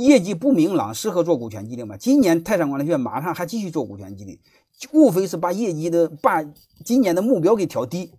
[0.00, 1.96] 业绩不明朗，适合做股权激励吗？
[1.96, 4.40] 今年泰山管理学院马上还继续做股权激励，
[4.92, 6.42] 无非是把业绩的把
[6.84, 8.12] 今年的目标给调低，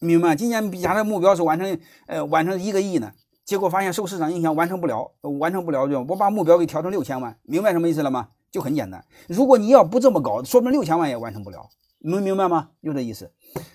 [0.00, 0.34] 明白吗？
[0.34, 3.12] 今年假设目标是完成呃完成一个亿呢，
[3.44, 8.28] 结果发现受市场影响完成不了，完成不了就我把目标给调成六千万，明白什么意思了吗？
[8.50, 9.04] 就很简单。
[9.28, 11.68] 如果你要不这么搞，说明六千万也完成不了，
[11.98, 12.70] 能明白吗？
[12.82, 13.32] 就这意思。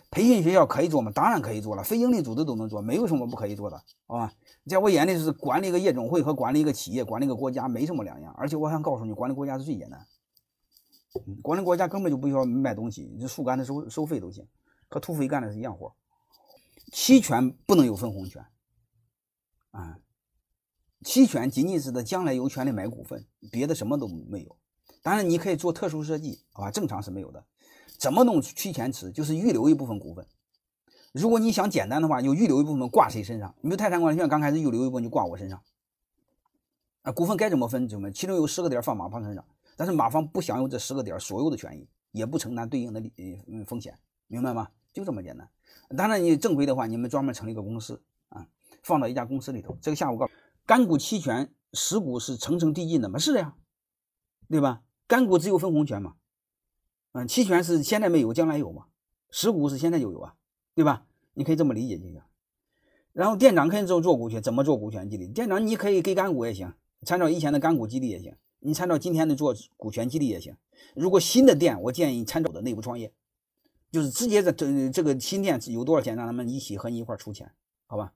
[0.09, 1.11] 培训学校可以做吗？
[1.13, 4.33] 当然可以做了，非营利组织都能做，没有什么不可以做的，好吧？
[4.65, 8.33] 在我眼里就是管理一个夜总会和管理一个企业、管理一个国家没什么两样。
[8.37, 10.05] 而且我想告诉你，管理国家是最简单。
[11.41, 14.47] 管理国家根本就不需要卖东西，就树干的收收费都行，
[14.87, 15.93] 和土匪干的是一样活。
[16.91, 18.45] 期权不能有分红权
[19.71, 19.99] 啊，
[21.03, 24.57] 期权仅仅是他将来有权利买股份，别的什么都没有。
[25.01, 27.45] 当然你可以做特殊设计，啊，正常是没有的。
[28.01, 29.11] 怎么弄期权池？
[29.11, 30.25] 就是预留一部分股份。
[31.13, 33.53] 如果你想简单的话，就预留一部分挂谁身上？
[33.61, 35.61] 你说泰山管理学院刚开始预留一部分就挂我身上。
[37.03, 38.09] 啊，股份该怎么分怎么？
[38.11, 39.45] 其中有十个点放马方身上，
[39.75, 43.13] 但是马方不享有这十个点所有的权益，也不承担对应的利
[43.45, 43.95] 嗯风险，
[44.25, 44.69] 明白吗？
[44.91, 45.47] 就这么简单。
[45.95, 48.47] 当然你正规的话，你们专门成立一个公司啊，
[48.81, 49.77] 放到一家公司里头。
[49.79, 50.33] 这个下午告诉
[50.65, 53.19] 干股期权实股是层层递进的吗？
[53.19, 53.53] 是的呀，
[54.49, 54.81] 对吧？
[55.05, 56.15] 干股只有分红权嘛，
[57.13, 58.85] 嗯，期权是现在没有，将来有嘛，
[59.29, 60.35] 实股是现在就有啊。
[60.73, 61.05] 对吧？
[61.33, 62.21] 你可以这么理解就行。
[63.11, 65.27] 然后店长可以做做股权，怎么做股权激励？
[65.27, 66.73] 店长你可以给干股也行，
[67.05, 70.55] 参照以前的干股激励也行，你参照今天的做股权激励也行。
[70.95, 73.11] 如果新的店，我建议参照的内部创业，
[73.91, 77.51] 就是直接在这这个新店有多少钱，让他们一起和你一块出钱，
[77.85, 78.13] 好吧？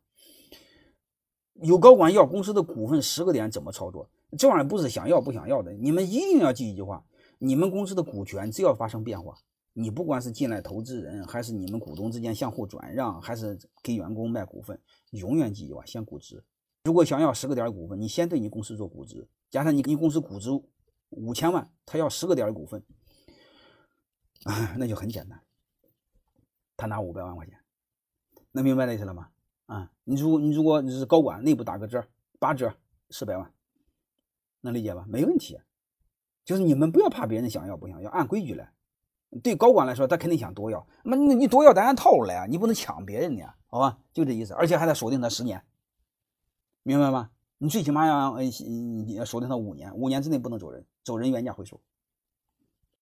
[1.56, 4.10] 有高管要公司的股份十个点，怎么操作？
[4.38, 7.06] 这玩意儿不是想要不想要的，你们一定要记一句话：
[7.40, 9.38] 你们公司的股权只要发生变化。
[9.78, 14.80] 你不管是进来投资人，还是你们股东之间相互转让，还是给员工卖股份，
[15.12, 16.42] 永远记住啊，先估值。
[16.86, 19.28] 如果想要十个点股份，你先对你公司做估值。
[19.50, 20.50] 假设你你公司估值
[21.10, 22.82] 五千万，他要十个点股份，
[24.44, 25.42] 啊，那就很简单，
[26.78, 27.60] 他拿五百万块钱，
[28.54, 29.30] 能明白这意思了吗？
[29.66, 32.08] 啊，你如你如果你是高管，内部打个折，
[32.40, 32.74] 八折
[33.10, 33.54] 四百万，
[34.62, 35.06] 能理解吧？
[35.10, 35.60] 没问题，
[36.46, 38.72] 就是你们不要怕别人想要不想要，按规矩来。
[39.44, 40.88] 对高管来说，他肯定想多要。
[41.04, 43.98] 那你你多要，咱按套路来啊，你不能抢别人的呀，好吧？
[44.14, 45.62] 就这意思，而且还得锁定他十年，
[46.84, 47.32] 明白吗？
[47.58, 51.82] 你最起码要呃锁定他五年，五年之内不能走人，走人原价回收。